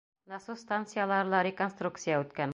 Насос 0.31 0.63
станциялары 0.63 1.31
ла 1.35 1.43
реконструкция 1.51 2.21
үткән. 2.25 2.49